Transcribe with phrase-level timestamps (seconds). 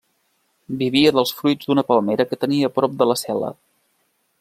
[0.79, 3.57] Vivia dels fruits d'una palmera que tenia prop de la cel·la.